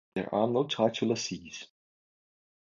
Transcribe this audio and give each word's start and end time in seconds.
There 0.15 0.33
are 0.33 0.47
no 0.47 0.63
titular 0.63 1.15
sees. 1.15 1.67